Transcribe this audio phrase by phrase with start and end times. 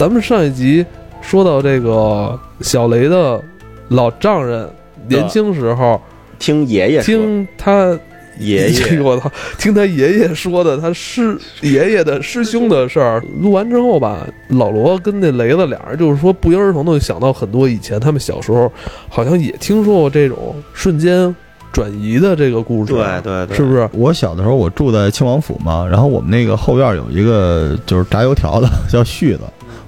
[0.00, 0.82] 咱们上一集
[1.20, 3.38] 说到这个小雷的
[3.88, 4.66] 老丈人
[5.06, 6.00] 年轻时候
[6.38, 7.94] 听爷爷听他
[8.38, 13.22] 爷爷我操，听他爷爷说的他师爷爷的师兄的事儿。
[13.42, 18.72] 录完之后吧，老罗跟那雷子俩人就是说不约而同的想到很多以前他们小时候
[19.06, 21.36] 好像也听说过这种瞬间
[21.70, 23.86] 转移的这个故事，对对对，是不是？
[23.92, 29.42] 我小的时候我住在亲王府嘛，然后我们那个后院有一个就是炸油条的， 叫旭子。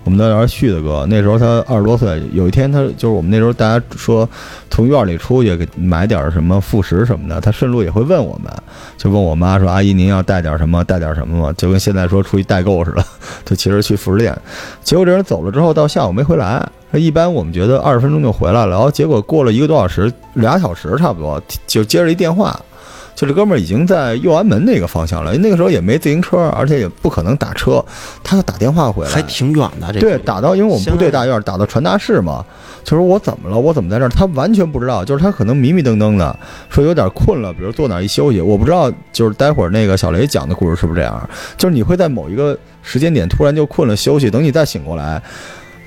[0.05, 2.23] 我们那叫旭子哥，那时候他二十多岁。
[2.33, 4.29] 有一天，他就是我们那时候大家说
[4.69, 8.53] 从院里出去给买点什么副食什么的，他顺路也会问我们，
[8.99, 10.83] 就问我妈说：“阿姨，您要带点什么？
[10.83, 13.05] 带点什么吗？”就跟现在说出去代购似的。
[13.45, 14.37] 他其实去副食店，
[14.83, 16.69] 结果这人走了之后，到下午没回来。
[16.91, 22.59] 他一般我们觉得二十分钟就回来了，然后结果过了一个多小时，俩小时差不多，就接着一电话。
[23.23, 27.81] 就这哥们儿已经在右安门那个方向了，那个时候也没自行车，而且也不可能打车，
[28.25, 29.93] 他就打电话回来，还挺远的。
[29.93, 32.45] 这对，打到因为我们部队大院，打到传达室嘛，
[32.83, 34.09] 就说我怎么了，我怎么在这儿？
[34.09, 36.37] 他完全不知道，就是他可能迷迷瞪瞪的，
[36.69, 41.31] 说有点困了，比如坐哪儿一休息，我不知道，就是待会儿那个小雷讲的故事是不是这样？
[41.57, 45.23] 就是你会在某一个时间点突然就困了休息，等你再醒过来。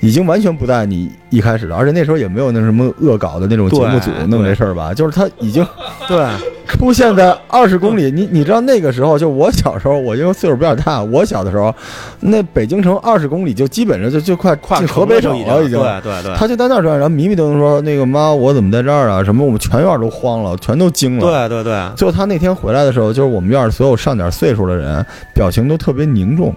[0.00, 4.92] 已经完全不在你一开始了，而且那时候也没有那什么恶搞的那种节目组弄这事儿吧？
[4.92, 5.66] 就是他已经
[6.06, 6.22] 对
[6.66, 8.10] 出现在二十公里。
[8.10, 11.74] 你你知道那个时候，就我小时候，我因为岁数比较大，我小的时候，
[12.20, 15.78] 那北京城二十公里就基本上就就快进河北省了，已经。
[15.78, 16.34] 对对对。
[16.36, 19.22] 他就在那儿转，然后迷迷瞪瞪说：“那个妈，我怎么在这儿啊？
[19.24, 19.44] 什么？
[19.44, 21.80] 我们全院都慌了，全都惊了。”对对对。
[21.96, 26.54] 最后他那天回来的时候，就是我们院所有上点岁数的人，表情都特别凝重。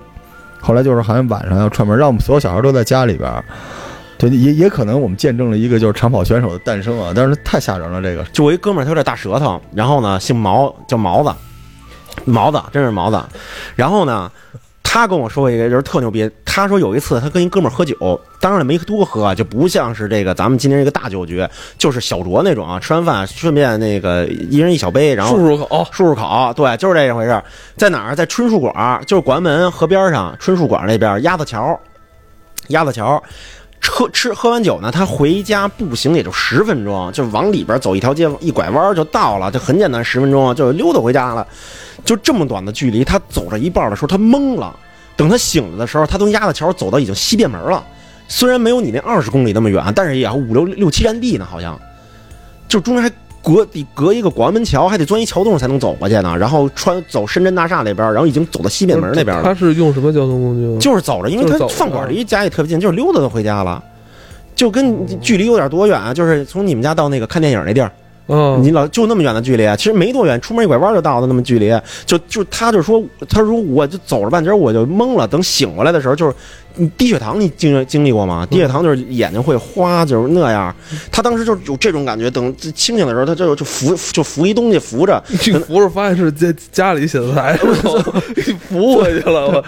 [0.61, 3.44] 后来就是好像晚上要串门，让我们所有小孩都在家里边儿。
[4.20, 7.12] 对，也也可能我们见证了一个就是长跑选手的诞生啊！
[7.16, 8.23] 但是太吓人了，这个。
[8.25, 11.34] 就我一哥们儿，他有点大舌头，然后呢，姓毛，叫毛子，
[12.25, 13.20] 毛子，真是毛子。
[13.75, 14.30] 然后呢。
[14.92, 16.28] 他跟我说过一个，就是特牛逼。
[16.44, 21.47] 他说有一次他跟一哥们儿喝酒，当然了没多喝，就不像是这个咱们今天这个大酒局，
[21.78, 22.79] 就是小酌那种啊。
[22.79, 26.52] 吃完饭顺便那个一人一小杯，然后漱漱口，漱漱口。
[26.56, 27.40] 对，就是这一回事。
[27.78, 28.16] 在哪儿？
[28.16, 31.79] 在春树馆，就是广安门河边上春树馆那边鸭子桥。
[32.69, 33.22] 鸭子桥，
[33.81, 41.45] 喝吃喝完酒呢，他回家步行也就十分钟，就往里边走一条街，一拐弯就到了，就很简单，十分钟就溜达回家了。
[42.06, 44.75] 就这么短的距离，他走着一半的时候，他懵了。
[45.16, 47.84] 等他醒了的时候，他从鸭子桥走到已经西便门了。
[48.28, 51.78] 虽然没有你那二十公里那么远，但是也要五六六七站地呢，好像。
[52.69, 53.11] 就中间还
[53.49, 56.37] 隔得隔一个广安门桥，还得钻一桥洞才能走过去呢。
[56.37, 59.43] 然后穿走深圳大厦那边，然后已经走到西便门那边了。
[59.43, 60.79] 他是用什么交通工具？
[60.79, 63.83] 就是走着，因为他饭馆离家也特别近，就是溜达就回家了。
[64.55, 66.13] 就跟距离有点多远啊？
[66.13, 67.91] 就是从你们家到那个看电影那地儿。
[68.29, 69.75] 嗯，你老就那么远的距离啊？
[69.75, 71.73] 其实没多远，出门一拐弯就到的那么距离。
[72.06, 75.28] 就就他就说，他说我就走了半截我就懵了。
[75.28, 76.34] 等醒过来的时候，就是
[76.75, 78.45] 你低血糖，你经经历过吗？
[78.50, 80.73] 低血糖就是眼睛会花，就是那样。
[81.12, 82.29] 他当时就是有这种感觉。
[82.29, 85.19] 等清醒的时候，他就就扶就扶一东西扶着，
[85.66, 87.57] 扶着发现是在家里写字台，
[88.69, 89.47] 扶回去了。
[89.47, 89.66] 我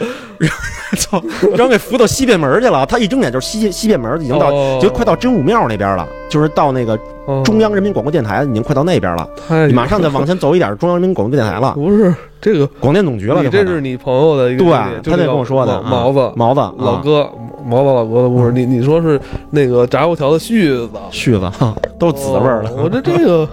[0.97, 1.21] 操！
[1.51, 2.85] 然后给扶到西便门去了。
[2.85, 6.97] 他一睁眼就是西西便门，已经到就快到真武庙那边了，就是到那个。
[7.45, 9.29] 中央人民广播电台已经快到那边了，
[9.67, 11.71] 你马上再往前走一点，中央人民广播电台了。
[11.75, 14.71] 不是这个广电总局了，这是你朋友的一个，对，
[15.01, 17.29] 他那跟我说的毛子毛子老哥，
[17.63, 18.51] 毛子老哥的故事。
[18.51, 19.17] 你你说是
[19.49, 21.49] 那个炸油条的絮子，絮子
[21.97, 22.73] 都是紫味儿的。
[22.75, 23.47] 我这这个，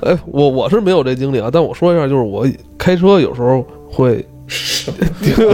[0.00, 2.46] 哎，我我是没有这经历啊，但我说一下，就是我
[2.78, 4.24] 开车有时候会，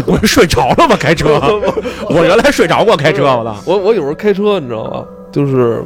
[0.07, 0.97] 我 睡着了吗？
[0.99, 1.41] 开车，
[2.09, 3.57] 我原来睡着过开车，我操！
[3.67, 5.05] 我我有时候开车，你知道吗？
[5.33, 5.83] 就是。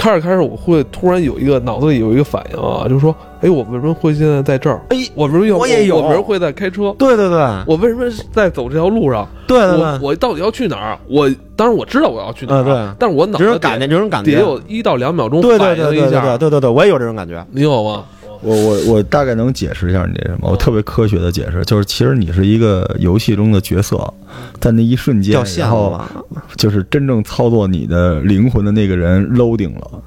[0.00, 4.80] 开着开着，我会突然有一个脑子里有一个反应啊，就是说，哎，我为什么会现在在这儿？
[4.90, 5.56] 哎，我为什么要？
[5.56, 6.94] 我也有，我为什么会在开车？
[6.96, 9.26] 对对对，我为什么在走这条路上？
[9.48, 10.98] 对对对，我到底要去哪儿？
[11.08, 18.04] 我当然我知道我要去哪儿，对，但是我脑子感觉这种感觉得有一到两秒钟反应一下，对对对，我也有这种感觉，你有吗？
[18.40, 20.50] 我我我大概能解释一下你这什么？
[20.50, 24.12] 我特别科学的解释，就是其实你是一个游戏中的角色，
[24.60, 26.00] 在那一瞬间，然后
[26.56, 30.02] 就是真正操作你的灵魂的那个人 loading 了。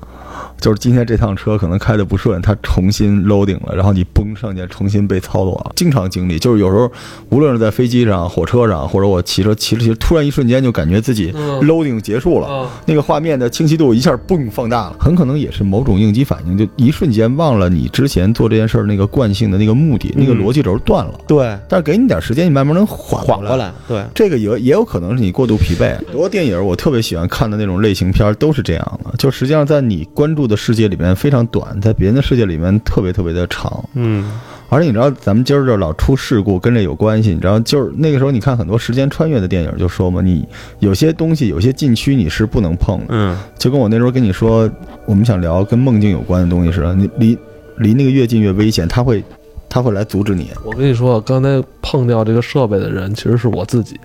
[0.62, 5.72] 就是今天这趟车可能开的不顺，它重新 loading 了，然后你嘣上去重新被操作了。
[5.76, 6.90] 经常经历，就是有时候
[7.30, 21.20] 无论是在飞机上、火车上，或者我骑车骑着骑着，突然一瞬间就感觉自己 loading 结束了，那个画面的清晰度一下嘣放大了，很可能也是某种应激反应，就一瞬间忘了你之前做这件事儿那个惯性的那个目的，那个逻辑轴断了。
[21.28, 23.72] 对，但是给你点时间，你慢慢能缓缓过来。
[23.88, 25.98] 对，这个也也有可能是你过度疲惫。
[25.98, 30.58] 很多电影我特别喜欢看的那种类型片都是这样的，就实际上在你关注的。
[30.62, 33.84] 世界里面非常短，在别人的世界里面特别特别的长。
[33.96, 34.32] 嗯
[34.70, 37.34] 而且你知道，咱们今儿这老出事故跟这有关系。
[37.34, 40.48] 你知道，就是那个时候，你看很多时间穿越的电影就说嘛，你
[40.80, 43.06] 有些东西，有些禁区你是不能碰的。
[43.10, 44.70] 嗯就跟我那时候跟你说，
[45.08, 47.38] 我们想聊跟梦境有关的东西似的，你离
[47.78, 49.24] 离那个越近越危险，他会
[49.68, 50.52] 他会来阻止你。
[50.64, 54.00] 我跟你说，刚才碰掉这个设备的人其实是我自己。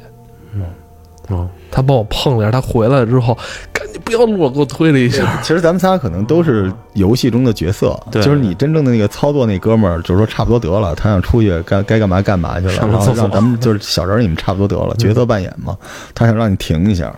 [1.28, 3.36] 哦，他帮我碰了一下，他回来之后，
[3.72, 5.40] 赶紧不要录了，给我推了一下。
[5.42, 15.76] 其实咱们仨可能都是游戏中的角色，对就是你真正的那个操作那哥们儿，就是说差不多得了，他想出去该该干嘛干嘛去了，然后让咱们就是小人儿你们差不多得了，角色扮演嘛，
[16.14, 17.12] 他想让你停一下。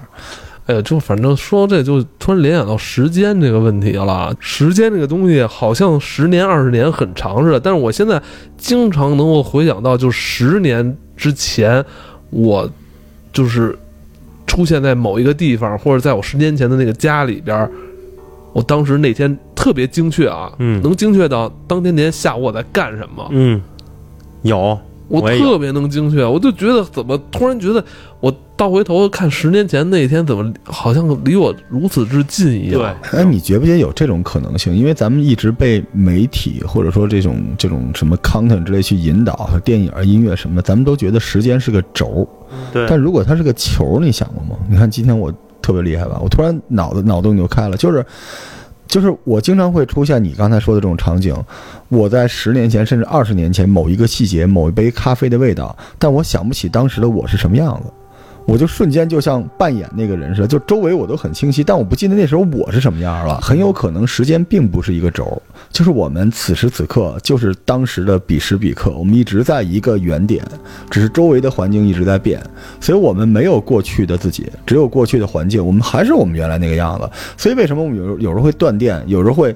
[0.67, 4.35] 哎呀，就反正说这就突然联想到时间这个问题了。
[4.39, 8.21] 时间这个东西好像十年二十年很长似的，但是我现在
[8.59, 11.83] 经常能够回想到，就十年之前，
[12.29, 12.69] 我
[13.33, 13.79] 就是
[14.49, 17.71] 出现在某一个地方，或者在我十年前的那个家里边。
[18.55, 20.83] 我当时那天特别精确啊，嗯。
[20.83, 23.61] 能精确到当天那天下午我在干什么，嗯，
[24.43, 24.77] 有
[25.09, 27.83] 我特别能精确，我就觉得怎么突然觉得
[28.21, 32.95] 我倒回头看十年前那一天，怎么好像离我如此之近一样？
[33.11, 34.77] 对哎，你觉不觉得有这种可能性？
[34.77, 42.29] 因为咱们一直被媒体或者说这种这种什么 content 之类去引导，电影、音乐什么的，咱们都觉得时间是个轴。
[42.73, 44.57] 对但如果它是个球，你想过吗？
[44.69, 45.33] 你看今天我
[45.63, 46.21] 特别厉害吧？
[46.23, 48.05] 我突然脑子脑洞就开了，就是
[48.89, 51.37] 就是我经常会出现你刚才说的这种场景。
[51.89, 57.93] 我在十年前甚至二十年前某一个细节、某一杯咖啡的味道，但我想不起当时的我是什么样子。
[58.47, 63.39] 我就瞬间就像扮演那个人似的，就周围我都很清晰，但我不记得那时候我是什么样了。
[63.43, 70.45] 很有可能时间并不是一个轴，就是我们此时此刻就是当时的彼时彼刻，我们一直在一个原点，
[70.91, 72.43] 只是周围的环境一直在变，
[72.81, 77.09] 所以我们没有过去的自己，只有过去的环境，我们还是我们原来那个样子。
[77.37, 79.55] 所以为什么我们有时有时候会断电，有时候会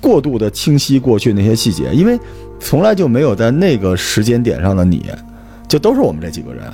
[0.00, 2.18] 过度的清晰过去那些细节，因为
[2.60, 5.04] 从来就没有在那个时间点上的你，
[5.68, 6.64] 就都是我们这几个人。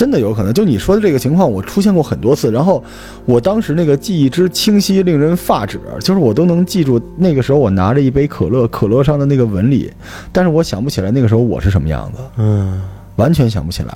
[0.00, 2.50] 真的有可能，就你说的这个情况，我出现过很多次。
[2.50, 2.82] 然后
[3.26, 9.92] 我当时那个记忆之清晰，令人发指，就是我都能记住那个时候我拿着一杯可乐，可乐上的那个纹理，
[10.32, 12.80] 但是我想不起来那个时候我是什么样子，嗯
[13.16, 13.94] 完全想不起来。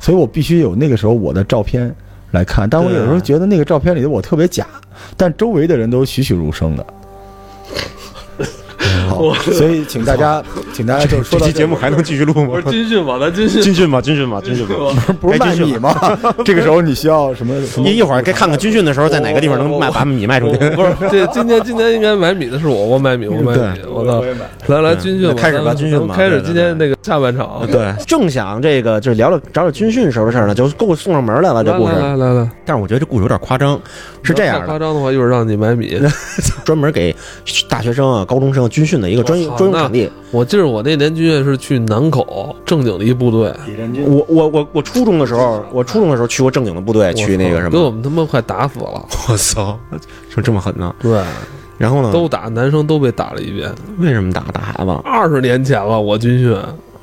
[0.00, 1.94] 所以我必须有那个时候我的照片
[2.32, 2.68] 来看。
[2.68, 4.66] 但我有时候觉得那个照片里的我特别假，
[5.16, 6.84] 但周围的人都栩栩如生的。
[9.18, 10.42] 好， 所以请大家，
[10.72, 12.60] 请大家就说这这期节目还能继续录吗我？
[12.60, 13.62] 是军训吗，咱军训。
[13.62, 14.74] 军训吧，军训吧，军训吧。
[15.20, 16.18] 不是卖米吗？
[16.44, 20.56] 这个时候你需要什么你一一会儿该看看军训的时候在哪个地方能卖把米卖出去。
[20.70, 24.22] 不是，这今天今天应该买米的是我，我买米，我买米，我操！
[24.66, 27.66] 来来军训，开始吧军训吧开始今天那个下半场。
[27.70, 31.94] 对，正想这个就是聊聊找找军训时候的事儿呢，就给我送上门来了这故事。
[31.94, 33.80] 来来来，但是我觉得这故事有点夸张，
[34.22, 35.88] 是这样的，夸张的话，一会儿让你买米。
[36.64, 37.14] 专门给
[37.68, 40.10] 大学生啊、高中生军训的一个专业专用场地。
[40.30, 43.52] 我记得我那年军训是去南口正经的一部队，
[44.06, 47.70] 我我我我初中的时候，我初中的时候去过正经的部队，去那个什么。
[47.70, 49.06] 给我们他妈快打死了。
[49.28, 49.78] 我操，
[50.34, 50.94] 就这么狠呢？
[51.00, 51.22] 对，
[51.78, 52.12] 然后呢？
[52.12, 53.70] 都打，男生都被打了一遍。
[53.98, 54.90] 为什么打打孩子？
[55.04, 56.56] 二十年前了，我军训。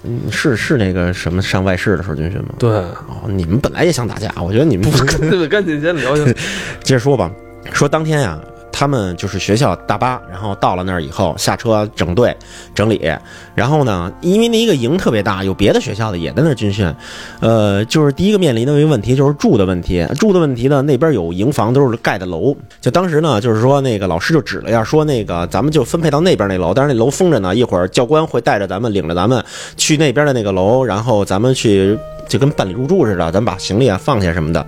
[0.08, 2.50] 嗯是是那个什么上外事的时候军训吗？
[2.60, 4.88] 对，哦，你们本来也想打架，我觉得你们
[5.32, 6.32] 对，赶紧先聊一下。
[6.84, 7.32] 接着说吧，
[7.74, 8.40] 说当天呀、
[8.78, 12.36] 他们就是学校大巴，然后到了那儿以后下车整队
[12.74, 13.10] 整理，
[13.56, 16.94] 然后呢，因为那一个营特别大，有别的学校的也在那儿军训，
[17.40, 29.42] 呃，就是第一个面临的一个问题就是住的问题，住的问题呢，那边有营房都是盖的楼，就当时呢，就是说那个老师就指了一下，说那个咱们就分配到那边那楼，但是那楼封着呢，一会儿教官会带着咱们领着咱们
[29.78, 34.68] 去那边的那个楼，然后咱们去就跟办理入住似的，咱们把行李啊放下什么的。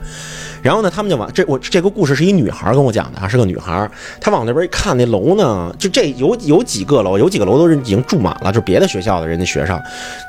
[0.62, 3.90] 然后呢，他们就往这我这个故事是一女孩跟我讲的啊，是个女孩。
[4.20, 9.80] 她往那边一看，那楼呢，就这有有几个楼，有几个楼都是已经住满了，就是别的学校的人家学生。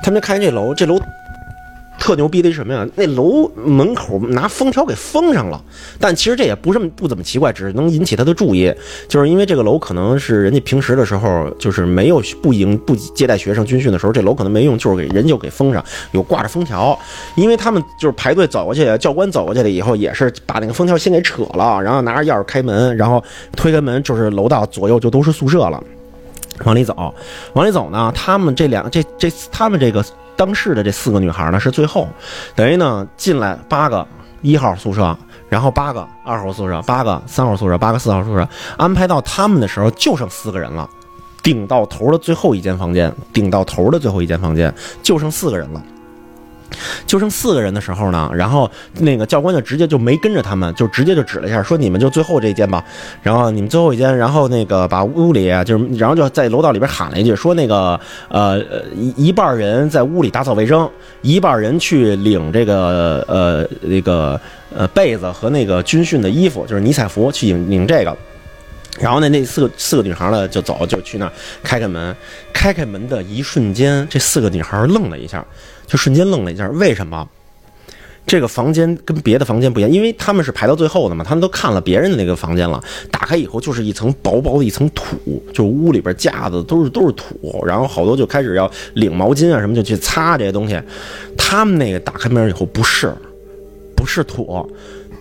[0.02, 1.00] 他们就看见这楼，这楼
[2.08, 2.88] 特牛逼的是什么呀？
[2.94, 5.62] 那楼门口拿封条给封上了，
[6.00, 8.72] 但其实这也不这么不怎么奇怪，只是能引起他的注意，
[9.06, 16.98] 就是因为这个楼可能是人家平时的时候就是没有不迎不接待学生军训的时候，这楼可能没用，就是给人就给封上，有挂着封条，
[17.36, 23.22] 因为他们就是排队走过去，教官走过去了以后，也是把那个封条先给扯了，然后拿着钥匙开门，然后
[23.54, 25.84] 推开门，就是楼道左右就都是宿舍了。
[26.64, 27.14] 往里走，
[27.52, 30.02] 往里走呢，他们这两这这他们这个
[30.38, 32.08] 当事的这四个女孩呢是最后，
[32.54, 34.06] 等于呢进来八个
[34.40, 35.14] 一号宿舍，
[35.48, 40.88] 然后八个二号宿舍，八个三号宿舍，八个四号宿舍，安排到他们的时候就剩四个人了。
[41.42, 45.82] 顶到头的最后一间房间，顶到头的最后一间房间就剩四个人了。
[47.06, 48.70] 就剩四个人的时候呢，然后
[49.00, 52.84] 那个教官就直接就没跟着他们，就直接就指了一下，说你们就最后这间吧。
[53.22, 57.98] 然后你们最后一间，然后那个把屋里就是，然后就在楼道里边喊了一句，说那个
[58.28, 58.60] 呃
[58.94, 60.88] 一一半人在屋里打扫卫生，
[61.22, 64.40] 一半人去领这个呃那个
[64.74, 68.16] 呃被子和那个军训的衣服，就是尼彩服去领领这个。
[69.00, 71.30] 然后呢，那四个四个女孩呢就走，就去那
[71.62, 72.14] 开开门，
[72.52, 75.44] 开开门的一瞬间，这四个女孩愣了一下，
[75.88, 76.68] 就瞬间愣了一下。
[76.68, 77.28] 为什么？
[78.26, 82.78] 这个房间跟别的房间不一样，因为他们是排到最后的嘛，他们都看了别人的那个房间了。
[83.10, 90.78] 打开以后就是一层薄薄的一层土，就屋里边架子都是都是土，然后好多就开始要领毛巾啊什么就去擦这些东西。
[91.38, 93.14] 他们那个打开门以后不是，
[93.96, 94.70] 不是土，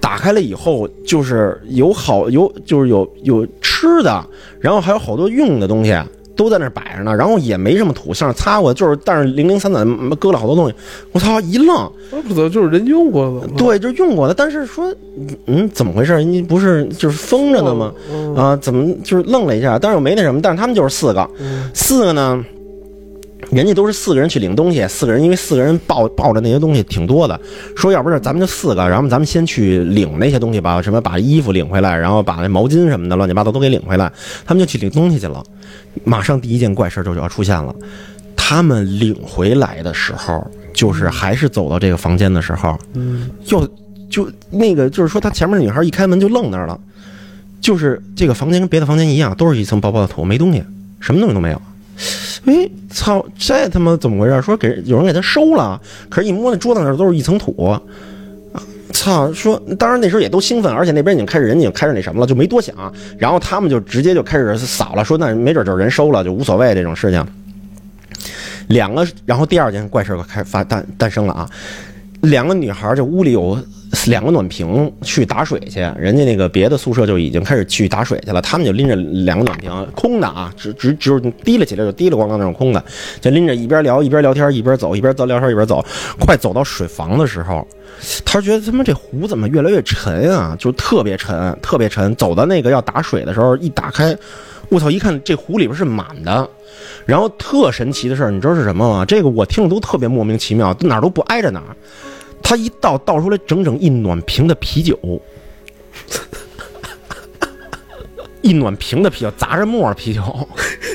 [0.02, 4.22] 打开了以后就是有好有就是有有吃的，
[4.60, 5.98] 然后还有好多用的东西。
[6.38, 10.76] 都在那儿摆着呢，然后也没什么土，像是擦过，就是但是零零散散地搁了好多东西。
[11.12, 13.42] 我操，一愣，那不得就是人用过的吗？
[13.58, 14.94] 对，就用过的，但是说，
[15.48, 16.24] 嗯，怎么回事？
[16.24, 17.92] 你不是就是封着的吗？
[18.12, 19.80] 嗯啊，怎么就是愣了一下？
[19.80, 22.46] 但是又没那什么，但是他们就是四个，嗯四个呢，
[23.52, 27.40] 人家都是四个人去领东西，四个人因为四个人抱抱着那些东西挺多的，
[27.76, 34.12] 说要不是咱们就四个，然后咱们先去领那些东西吧，什么把衣服领回来，然后把那毛巾什么的乱七八糟都给领回来，
[34.46, 35.44] 他们就去领东西去了。
[36.04, 37.74] 马上第一件怪事就要出现了，
[38.36, 43.68] 他们领回来的时候，就是还是走到这个房间的时候，嗯，又
[44.10, 46.80] 就那个就是说，他前面的女孩一开门就愣那儿了，
[47.62, 50.64] 就是这个房间跟别的房间一样，都是一层薄薄的土，没东西，
[51.00, 51.62] 什么东西都没有。
[52.48, 54.42] 哎，操，这他妈怎么回事？
[54.42, 57.78] 说给有人给他收了，可是一摸那桌子上都是一层土。
[58.94, 59.32] 操！
[59.34, 62.74] 说，当然那时候也都兴奋，而且那边已经开始人已经开始那什么了，就没多想。
[63.18, 67.24] 然后他们就直接就开始扫了，说那没准就是人收了，就无所谓这种事情。
[68.70, 71.50] 两个，然后第二件怪事儿开发诞诞生了啊！
[72.22, 73.58] 两个女孩儿，这屋里有
[74.08, 82.84] 两个暖瓶去打水去，人家那个别的宿舍就已经开始去打水去了，他们就拎着两个暖瓶，空的啊，只只只有提了起来就提了咣当那种空的，
[83.22, 85.84] 就拎着一边聊一边聊天，一边走一边走聊天一边走，
[86.20, 87.66] 快走到水房的时候，
[88.26, 92.16] 他觉得他妈这壶怎么越来越沉啊，就特别沉，特别沉。
[92.16, 94.16] 走到那个要打水的时候，一打开，
[94.70, 96.50] 我操，一看这壶里边是满的。
[97.06, 99.06] 然后特神奇的事儿，你知道是什么吗？
[99.06, 101.76] 这个我听着都特别莫名其妙，哪儿都不挨着哪儿。
[102.50, 104.98] 他一倒倒出来整整一暖瓶的啤酒，
[108.42, 110.22] 一暖瓶的啤酒，砸着沫儿啤酒，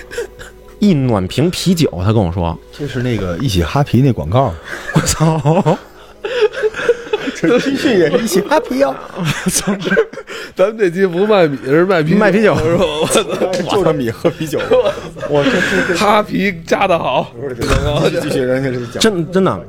[0.80, 1.90] 一暖瓶啤酒。
[2.02, 4.54] 他跟我说这是那个一起哈啤那广告
[4.96, 5.78] ，：“我操，
[7.36, 8.96] 这军训也是一起哈皮啊，
[10.56, 12.84] 咱们这期不卖米，是卖啤卖啤酒是吧？
[13.02, 13.22] 我操，
[13.76, 14.58] 就着米喝啤酒。
[15.28, 17.30] 我这哈啤加的好，
[18.22, 19.60] 继续人家这讲，真真的。”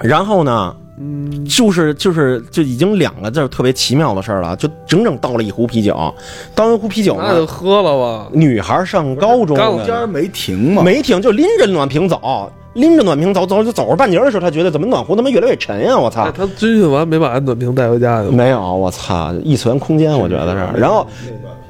[0.00, 6.14] 然后呢，嗯，就是就是就已经两个字特别奇妙的事儿了，就整整倒了一壶啤酒，
[6.54, 8.28] 倒一壶啤酒那就，喝了吧。
[8.32, 15.98] 女孩上高中干了呢家没停嘛，没停，就拎着暖瓶走，拎着暖瓶走，走就走着半截儿的时候，他觉得怎么暖壶他妈越来越沉呀！
[15.98, 16.32] 我操哎，！
[16.32, 18.30] 他军训完没把暖瓶带回家去？
[18.30, 20.80] 没有，我操，异次元空间，我觉得是。
[20.80, 21.06] 然后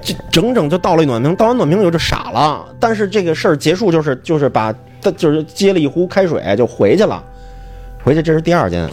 [0.03, 2.65] 这整整就倒了一暖瓶，倒完暖瓶以后就傻了。
[2.79, 4.75] 但是这个事儿结束就是就是把
[5.17, 7.23] 就是接了一壶开水就回去了，
[8.05, 8.89] 回去这是第二件，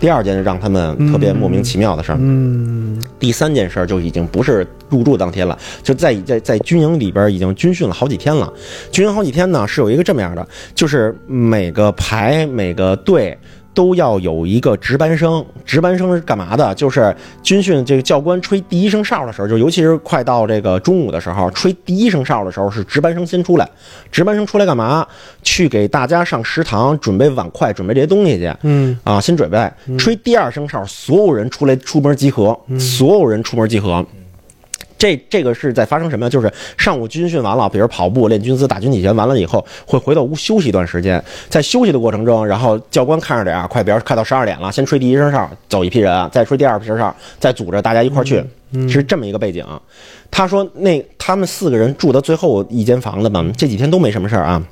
[0.00, 2.18] 第二件让他们特别莫名其妙的事儿。
[2.20, 8.52] 嗯，第三件事儿就已经不是入住当天了，就在在在军营里边已经军训了好几天了。
[8.92, 13.38] 军营好几天呢，是有一个这么样的，就是每个排每个队。
[13.74, 16.74] 都要有一个值班生，值班生是干嘛的？
[16.74, 23.68] 就是军训这个教官吹第一声哨的时候，就尤其是快到这个中午的时候，吹第一声哨的时候是值班生先出来。
[24.12, 25.06] 值班生出来干嘛？
[25.42, 28.54] 去给大家上食堂准备碗筷，准备这些东西去。
[28.62, 34.06] 嗯啊，先准备吹第二声哨，所有人出来出门集合，所有人出门集合。
[34.96, 36.30] 这这个是在发生什么呀？
[36.30, 41.22] 就是上午军训完了，比如跑步、练军姿、打军体拳完了以后，会回到屋休息一段时间。
[41.48, 48.42] 在休息的过程中，然后教官看着点啊，快，比如快到十二点了，先吹第一声哨，走一批人，再吹第二声哨，再组织大家一块儿去，
[48.88, 49.64] 是这么一个背景。
[50.30, 54.62] 他说那他们四个人住的最后一间房子嘛，这几天都没什么事儿啊。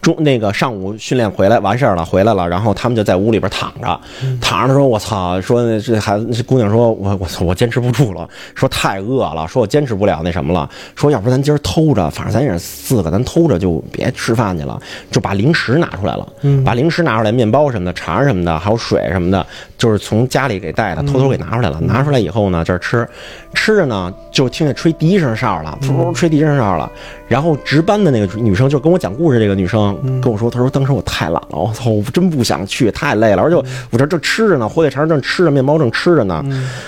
[0.00, 4.00] 中那个上午训练回来完事儿了，回来了，然后他们就在屋里边躺着，
[4.40, 7.44] 躺着说：“我操！”说这孩子这姑娘说：“我我操！
[7.44, 16.26] 我坚持不住了，说太饿了，说我坚持不了那什么了，说要不咱今儿偷着，反正咱也是四个，咱偷着就别吃饭去了，就把零食拿出来了，
[16.64, 19.44] 把零食拿出来，面包什么的，肠什么的，还有水什么的，
[19.76, 21.80] 就是从家里给带的，偷偷给拿出来了。
[21.80, 23.06] 拿出来以后呢，这儿吃，
[23.52, 26.90] 吃着呢，就听见吹第一声哨了，噗吹第一声哨了。
[27.26, 29.83] 然后值班的那个女生就跟我讲故事，这个女生
[30.22, 33.56] 跟我说，他说当时我太懒了，我操，我真不想去，太累了，而且
[33.90, 36.44] 我这正吃着呢，火腿肠正吃着，面包正吃着呢，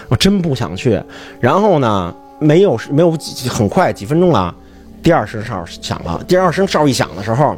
[0.09, 1.01] 我真不想去。
[1.41, 4.55] 然后呢，没有没有几很快几分钟了，
[5.03, 7.57] 第二声哨响了，第二声哨一响的时候。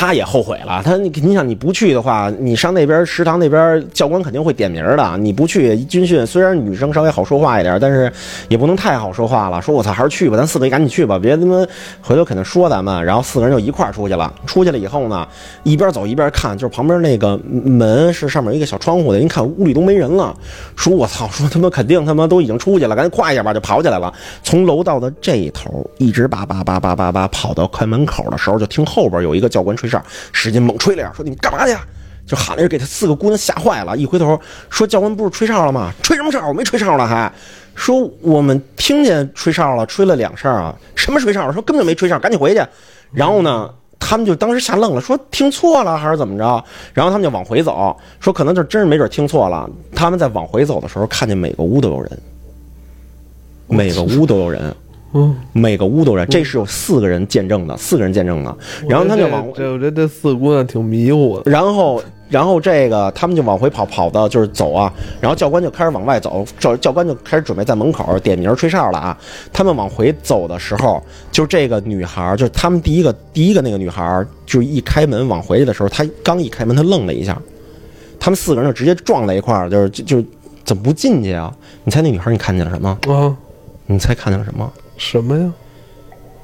[0.00, 5.18] 他也后悔了，他你想你不去的话，你上那边食堂那边教官肯定会点名的。
[5.18, 8.10] 你不去军训，虽然女生稍微好说话一点，但是
[8.48, 9.60] 也不能太好说话了。
[9.60, 11.66] 说我操，还是去吧，咱四个赶紧去吧，别他妈
[12.00, 13.04] 回头肯定说咱们。
[13.04, 14.32] 然后四个人就一块出去了。
[14.46, 15.28] 出去了以后呢，
[15.64, 20.34] 一边走一边看，就是旁边那个门是上面一个小窗户的，一看屋里都没人了。
[20.76, 24.10] 说我操，说他妈肯定他妈都已经出去了，赶紧快一下吧，就跑起来了。
[24.42, 29.76] 从楼道的这一头一直叭叭叭叭叭叭跑到快门口的时候，就听后边有一个教官。
[29.80, 31.76] 吹哨，使劲猛吹了下，说：“你们干嘛去？”
[32.26, 33.96] 就喊了给他四个姑娘吓坏了。
[33.96, 35.92] 一回头说：“教官不是吹哨了吗？
[36.00, 36.46] 吹什么哨？
[36.46, 37.32] 我没吹哨了，还
[37.74, 40.72] 说我们听见吹哨了，吹了两声啊。
[40.94, 41.50] 什么吹哨？
[41.50, 42.62] 说根本没吹哨，赶紧回去。
[43.10, 43.68] 然后呢，
[43.98, 46.64] 他们就当时吓愣了，说听错了还是怎么着？
[46.94, 49.68] 然后他们就往回走，说可能就真是没准听错了。
[49.92, 52.18] 他们在往回走的时候，看见每个屋都有人，
[53.66, 54.72] 每个屋都有人。”
[55.12, 58.56] 嗯，每个屋都人，这是有四个人见证的，四个人见证的。
[58.88, 61.50] 然后他就往这，我觉得这四姑娘挺迷糊的。
[61.50, 64.92] 然后，然后这个他们就往回跑，跑到就是走啊。
[65.20, 69.18] 然后教官就开始往外走，教教官就开始准备在门口点名吹哨了啊。
[69.52, 71.02] 他们往回走的时候，
[71.32, 77.36] 就这个女孩，就是他们第一个第一个那个女孩，就一开门往回去的时候，她刚一开门，她愣了一下。
[78.20, 80.22] 他们四个人就直接撞在一块儿，就是就
[80.62, 81.52] 怎么不进去啊？
[81.82, 83.36] 你猜那女孩你看见了什么啊？
[83.86, 84.70] 你猜看见了什么？
[85.00, 85.52] 什么呀？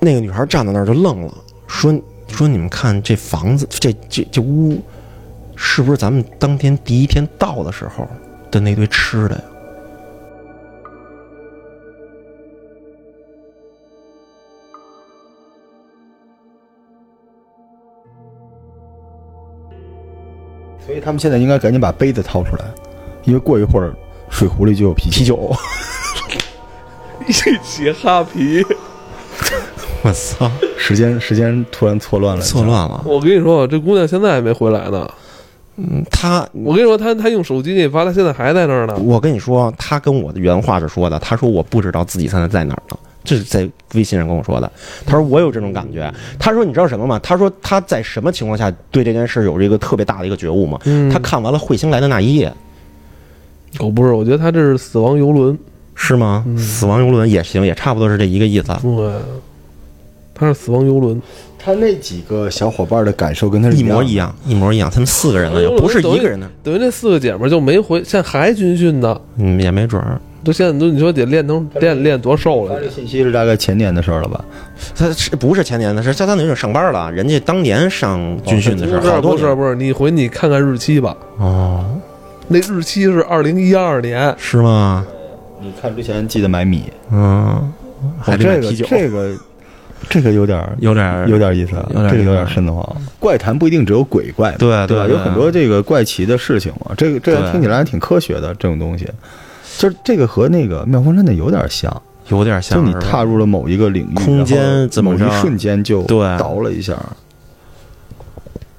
[0.01, 1.35] 那个女孩站在那儿就愣了，
[1.67, 1.95] 说
[2.27, 4.81] ：“说你们看这房子，这这这屋，
[5.55, 8.09] 是不是咱们当天第一天到的时候
[8.51, 9.43] 的那堆吃的呀？”
[20.85, 22.65] 所以他们现在应该赶紧把杯子掏出来，
[23.25, 23.95] 因为过一会儿
[24.31, 25.55] 水壶里就有啤啤酒。
[27.27, 28.65] 一起哈皮，
[30.03, 30.51] 我操！
[30.79, 33.03] 时间时间突然错乱了，错乱了。
[33.05, 35.09] 我跟你说，这姑娘现在还没回来呢。
[35.79, 38.97] 嗯，她，我跟你说，她她用手机给你发，她现在还在那儿呢。
[38.97, 44.71] 我跟你说，她跟我的原话是说的，她说我不知道自己现在在哪儿呢，这是在微信上跟我说的。
[45.05, 46.11] 她说我有这种感觉。
[46.39, 47.19] 她说你知道什么吗？
[47.19, 50.79] 她说她在什么情况下对这件事有这个特别大的一个觉悟吗？
[51.13, 52.51] 她看完了彗星来的那一夜。
[53.81, 55.59] 哦，不是，我觉得她这是死亡游轮。
[55.97, 56.45] 是吗？
[56.57, 58.69] 死亡游轮也行，也差不多是这一个意思。
[58.83, 59.13] 对，
[60.35, 61.21] 他是死亡游轮。
[61.59, 64.89] 他那几个小伙伴的感受跟他一模一样，一模一样。
[64.89, 66.49] 他们四个人呢，不是一个人呢。
[66.63, 69.21] 等于那四个姐们就没回，现在还军训呢。
[69.39, 70.21] 嗯，也没准儿。
[70.45, 72.81] 都现在都你说得练成练练多瘦了？
[72.81, 74.45] 这信息是大概前年的事儿了吧？
[74.95, 76.13] 他是不是前年的事？
[76.13, 77.11] 相当于是上班了。
[77.11, 81.17] 人家当年上军训的时候，不是不是，你回你看看日期吧。
[81.39, 81.85] 哦，
[82.47, 85.05] 那日期是二零一二年，是吗？
[85.67, 87.73] 你看之前记得买米，嗯，
[88.21, 89.37] 还这个这 个
[90.09, 91.73] 这个有点有点有点意思，
[92.09, 92.97] 这个有点瘆得慌。
[93.19, 95.07] 怪谈不一定只有鬼怪，对对吧？
[95.09, 96.95] 有很多这个怪奇的事情嘛。
[96.97, 99.09] 这个这个听起来还挺科学的，这种东西，
[99.79, 102.79] 就是这个和那个妙峰山的有点像，有点像。
[102.79, 106.97] 就你踏入了某一个领域，空间某一瞬间就倒了一下。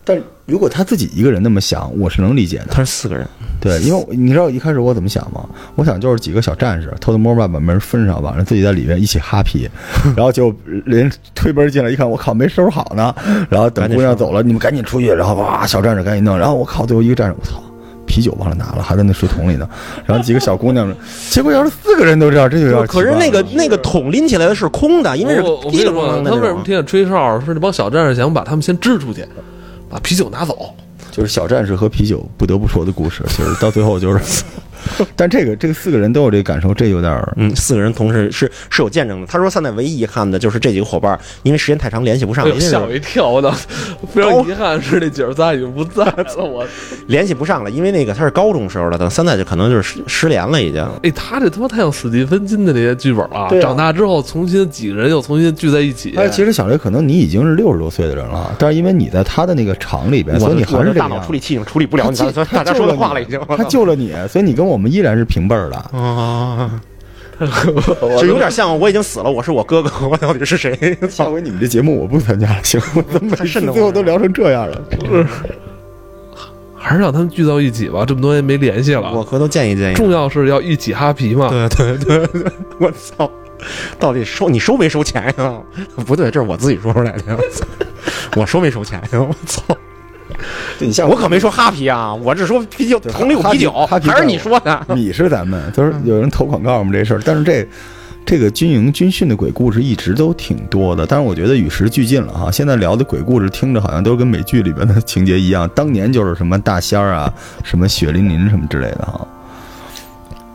[0.06, 2.68] 但如果他自己一个人那么想，我是能理解的。
[2.72, 3.28] 他是四个人。
[3.60, 5.46] 对，因为你知道一开始我怎么想吗？
[5.76, 9.70] 我想就是几个小战士偷偷摸摸把门封上，晚上自己在里面一起哈皮，
[10.16, 10.56] 然后就
[10.86, 13.14] 连推门进来一看，我靠，没收拾好呢。
[13.50, 16.38] 然后等姑娘走了，你们赶紧出去，然后哇，小战士赶紧弄。
[16.38, 17.62] 然后我靠，最后一个战士，我操，
[18.06, 19.68] 啤酒忘了拿了，还在那水桶里呢。
[20.06, 20.90] 然后几个小姑娘，
[21.30, 26.32] 结果要是四个人都这样，这就要可是那个那个桶拎起来的是空的，因为是滴了咣当的。
[26.32, 27.38] 他为什么听见吹哨？
[27.42, 29.26] 是那帮小战士想把他们先支出去，
[29.90, 30.74] 把啤酒拿走。
[31.12, 34.44] 就是小战士和啤酒不得不说的故事，就是到最后就是。
[35.16, 39.28] 但这个这个四个人都有这个感受，这有点儿嗯，四个人同时是是有见证的。
[39.28, 42.48] 他说现在唯一遗憾的就是这几个伙伴，因为时间太长联系不上。
[42.60, 43.28] 吓我一跳！
[43.28, 43.52] 我操，
[44.14, 46.66] 非常遗憾是那姐儿仨已经不在了，我
[47.08, 50.82] 联系不上了，因为那个他是高中时候的，等现在就可能就是失失联了已经。
[51.04, 53.50] 哎，他这他妈太像史蒂芬金的那些剧本啊！
[53.62, 56.14] 长大之后重新几个人又重新聚在一起。
[56.16, 62.18] 哎，其实小雷可能你已经是六十多岁的人了，但是因为你在他的那个厂里边，所以你还是大脑处理器已经处理不了你
[62.52, 63.40] 大家说的话了已经。
[63.58, 66.82] 他救了你，所以你跟我们依然是平辈儿的啊，
[68.20, 70.98] 就有点像我已经死了，我是我哥哥，我到底是谁？
[71.10, 72.80] 下回你们这节目我不参加了， 行？
[72.96, 74.82] 我怎么最后都聊成这样了？
[76.76, 79.24] 还是让他们聚到一起吧，这么多年没联系了我了。
[79.24, 79.94] 回头建议建议。
[79.96, 81.50] 重要是要一起哈皮嘛。
[81.50, 83.30] 对对对对，我操！
[84.00, 85.60] 到底收你收没收钱呀？
[86.06, 87.36] 不对，这是我自己说出来的。
[87.36, 87.66] 我操！
[88.38, 89.20] 我收没收钱呀？
[89.20, 89.64] 我操！
[90.86, 94.86] 你像我可没说哈啤啊，我只说啤酒，同里有啤酒，还是你说的？
[94.90, 97.68] 你是咱们，就是有人投广告嘛这事儿，但是这
[98.26, 102.52] 这个军营军训的鬼故事一直都挺多的，但是我觉得与时俱进了哈。
[102.52, 109.26] 现在聊的鬼故事听着好像都跟美剧里边的情节一样，当年就是什么大仙儿啊，什么血淋淋什么之类的哈。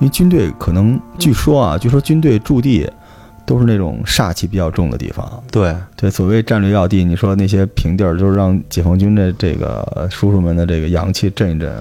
[0.01, 2.89] 因为军队可能据说啊，据说军队驻地
[3.45, 11.73] 都是那种煞气比较重的地方，对，对，所谓战略要地，你说那些平地儿，就是让解放军的这个叔叔们的这个阳气震一震。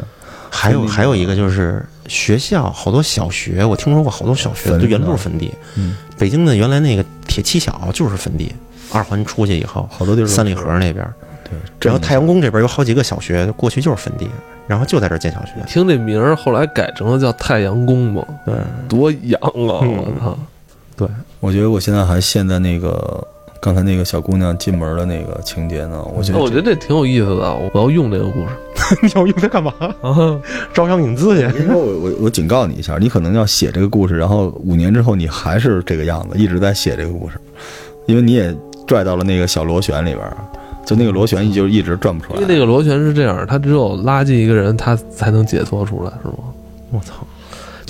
[0.53, 5.49] 还有还有一个就是学校，好多小学，我听说过好多小学坟就原来都是坟地。
[5.77, 8.51] 嗯，北京的原来那个铁七小就是坟地，
[8.91, 11.07] 二环出去以后，好多地儿三里河那边，
[11.45, 14.27] 对，然后太阳宫这边有好几个小学，过去就是坟地，
[14.67, 15.53] 然后就在这儿建小学。
[15.67, 18.55] 听这名儿，后来改成了叫太阳宫嘛，对，
[18.89, 19.79] 多洋啊！
[19.83, 20.37] 嗯。
[20.97, 23.27] 我操，我觉得我现在还陷在那个
[23.59, 26.01] 刚才那个小姑娘进门的那个情节呢。
[26.15, 28.47] 我觉得我觉得这挺有意思的，我要用这个故事
[29.01, 29.73] 你要用它干嘛？
[30.01, 30.39] 啊。
[30.73, 31.59] 招商引资去？
[31.59, 37.35] 因为我我我警告你一下，你可能要写这个故事，然后五年之后你还是这个样子，一直在写这个故事，
[38.05, 40.37] 因为你也拽到了那个小螺旋里边儿，
[40.85, 42.39] 就那个螺旋就一直转不出来。
[42.39, 46.35] 因为那个螺旋是这样，它只有拉近一个人，它才能解脱出来，是吗？
[46.91, 47.25] 我操！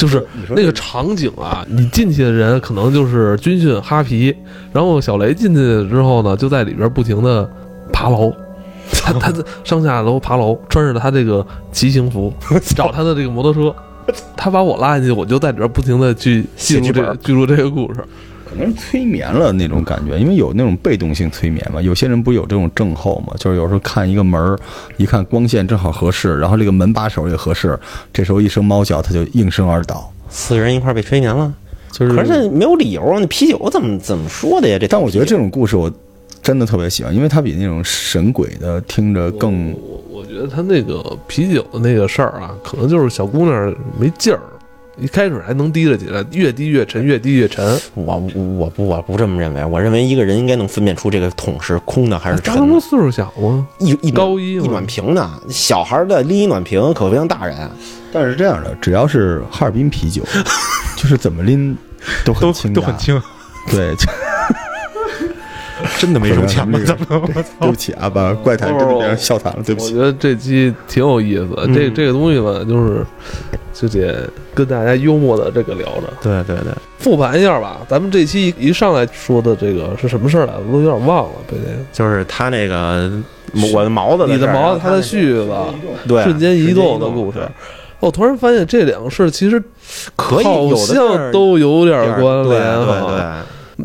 [0.02, 4.36] 就是那个场景啊，你进去的人可能就是军训哈皮，
[4.74, 7.48] 然后小雷进去之后呢，就在里边不停的
[7.94, 8.34] 爬楼，
[8.92, 9.32] 他他
[9.64, 12.34] 上下楼爬楼，穿着他这个骑行服，
[12.76, 13.76] 找他的这个摩托车，
[14.36, 18.04] 他把我拉进去，我就在里边不停的去记录这写剧本记录这个故事。
[18.52, 21.82] 可能是催眠了那种感觉，因为有那种被动性催眠嘛。
[21.82, 24.60] 有些人不是有这种症候嘛，就是有时候看一个门儿，
[24.98, 27.80] 一看光线正好合适，然后这个门把手也合适，
[28.12, 30.12] 这时候一声猫叫，他就应声而倒。
[30.30, 31.54] 四个人一块儿被催眠了，
[31.94, 33.20] 就是，可是没有理由啊！
[33.22, 34.78] 那啤酒怎么怎么说的呀？
[34.78, 35.90] 这但我觉得这种故事我
[36.42, 44.42] 真的特别喜欢，因为它比那种神鬼的听着更我我觉得他那个啤酒的那个事儿啊，可能就是小姑娘没劲儿，
[45.02, 47.66] 一开始还能提了起来，越滴越沉，越滴越沉。
[47.96, 48.18] 我
[48.58, 52.60] 我不我不这么认为，我认为一个人应该能分辨出这个桶是空的还是沉的。
[52.60, 53.68] 张他岁数小吗？
[53.80, 57.70] 一一高一一暖瓶呢，小孩的拎一暖瓶可不像大人，
[58.14, 60.22] 但是这样的，只要是哈尔滨啤酒，
[60.96, 61.76] 就是怎么拎
[62.24, 63.22] 都很轻，轻，
[63.72, 63.96] 对，
[66.00, 66.80] 真的没收钱 吗？
[66.86, 67.20] 这个
[67.60, 69.94] 对不起啊，把怪谈真的变成笑谈了，对不起。
[69.96, 73.06] 我觉得这期挺有意思这这个东西吧，就是
[73.74, 77.80] 就得跟大家幽默的这个聊着，对对对，复盘一下吧。
[77.88, 80.60] 咱们这期一上来说的这个是什么事儿来着？
[80.68, 81.36] 我都有点忘了。
[81.48, 83.12] 对对，就是他那个
[83.74, 85.54] 我的毛子你的毛子，他的絮子，
[86.08, 87.40] 对瞬间移动的故事。
[88.00, 89.62] 我突然发现这两个事儿其实
[90.16, 92.86] 可以好有的像都有点关联对。
[92.86, 93.22] 对，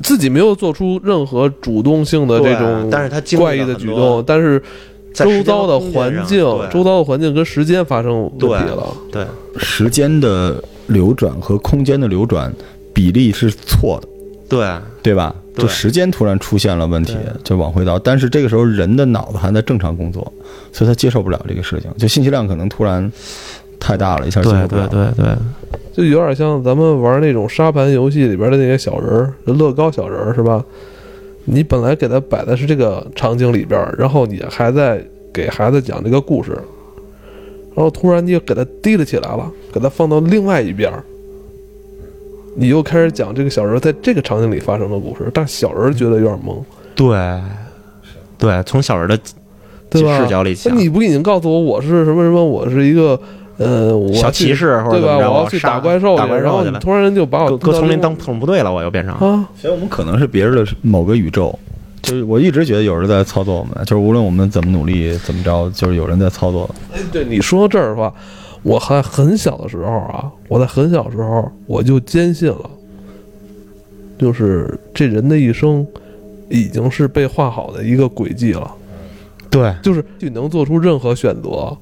[0.02, 4.62] 自己没有做出任何主动性的这种但是他怪异的举动，但是
[5.12, 6.38] 周遭的环境、
[6.70, 8.96] 周遭的环境跟时间发生问题了。
[9.10, 9.24] 对
[9.56, 12.52] 时间的流转和空间的流转
[12.92, 14.08] 比例是错的，
[14.48, 14.68] 对
[15.02, 15.34] 对吧？
[15.56, 17.98] 就时间突然出现了问题，就往回倒。
[17.98, 20.30] 但是这个时候人的脑子还在正常工作，
[20.70, 23.10] 所以他接受不了这个事情，就信息量可能突然
[23.86, 24.88] 太大了，一下接受不了。
[24.88, 25.36] 对对，
[25.94, 30.64] 就有点像咱们玩那种沙盘游戏里边的那些小人儿，乐高小人儿是吧？
[31.44, 35.00] 你本来给他摆的是这个场景里边，然后你还在
[35.32, 36.50] 给孩子讲这个故事，
[37.76, 40.92] 然后突然你又给他提了起来了，给他放到另外一边，
[42.56, 46.56] 你又开始讲这个小人在这个场景里发生的故事，但小人觉得有点懵，
[46.96, 47.16] 对
[48.36, 49.16] 对，从小人的
[49.88, 50.18] 对吧？
[50.18, 53.18] 视角里那想，你不已经告诉我我是什么什么，我是一个
[53.58, 55.16] 呃，我小骑士或者对吧？
[55.16, 59.18] 怎么着我要去打怪兽去，打怪兽去了然后你突然就把我搁搁丛林当啊特种部队了，我又变成。
[59.56, 61.58] 所以我们可能是别人的某个宇宙。
[62.02, 66.68] 就是我一直觉得有人在操作我们，就是无论我们怎么努力怎么着，就是有人在操作。
[66.94, 68.12] 哎，对你说到这儿的话，
[68.62, 72.70] 我还很小的时候啊，我在很小的时候我就坚信了，
[74.18, 75.84] 就是这人的一生
[76.48, 78.70] 已经是被画好的一个轨迹了，
[79.50, 81.76] 对就是你能做出任何选择，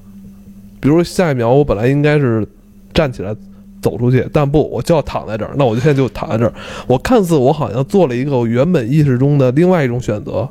[0.79, 2.47] 比如下一秒我本来应该是
[2.93, 3.35] 站起来
[3.81, 6.53] 走出去，但不，我就要躺在这儿，那我就现在就躺在这儿。
[6.87, 10.47] 我看似我好像做了一个我原本意识中的另外一种选择，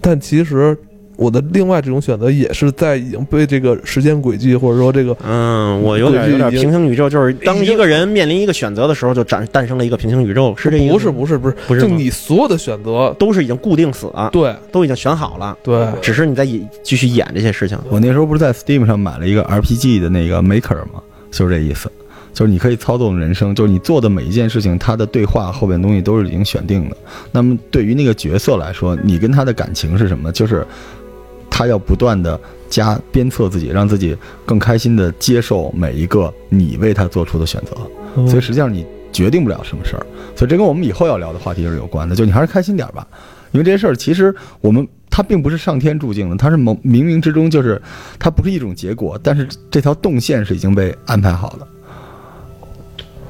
[0.00, 0.76] 但其实
[1.20, 10.92] 我的另外这种选择也是在已经被这个时间轨迹或者说这个嗯，我有点有点平行宇宙，就是当一个人面临一个选择的时候，就诞诞生了一个平行宇宙，是这意思吗？
[10.92, 17.78] 不是不是不是不是就你所有的选择，都是已经固定死了，对都已经选好了，对，只是你在演继续演这些事情。
[17.90, 21.02] 我那时候不是在 Steam 上买了一个 RPG 的那个 Maker 吗？
[21.30, 21.92] 就是这意思，
[22.32, 26.96] 就是你可以操纵人生，就是你做的每一件事情，它的对话后边东西都是已经选定的。
[27.30, 30.32] 那么对于那个角色来说，你跟他的感情是什么？
[30.32, 30.66] 就是
[31.60, 38.26] 他要不断的加鞭策自己，让自己更开心的接受每一个你为他做出的选择。
[38.26, 42.16] 所以实际上你决定不了什么事儿，所以这跟我们以后要聊的话题是有关的。
[42.16, 43.06] 就你还是开心点儿吧，
[43.52, 47.78] 因为这些事儿其实我们它并不是上天注定的，它是冥冥冥之中就是
[48.18, 51.66] 它不是一种结果，但是这条动线是已经被安排好的。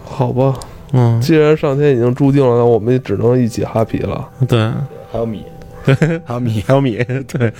[0.05, 0.55] 好吧，
[0.93, 4.29] 嗯，既然上天已经注定了，那我们也只能一起哈皮了。
[4.47, 4.71] 对，
[5.11, 5.43] 还有米，
[6.25, 6.65] 还有米。
[6.67, 7.53] 还有米，对，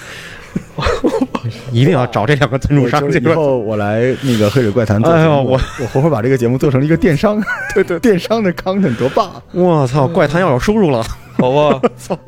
[1.73, 3.27] 一定要找这两个赞助商就是以。
[3.35, 7.43] 后我来那个黑水怪谈做节目，哎呦我我活活把这个节目做成了一个电商，
[7.75, 9.29] 对对，电商的 content 多棒！
[9.29, 11.03] 啊我操，怪谈要有收入了。
[11.39, 11.81] 好吧，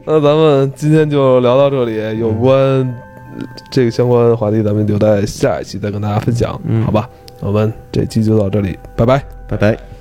[0.06, 7.08] 那咱们今天就聊到这里，有关呃这个相关话题，咱们留在下一期再跟大家分享，嗯好吧？
[7.40, 9.22] 我们这期就到这里，拜拜。
[9.48, 9.91] 拜拜。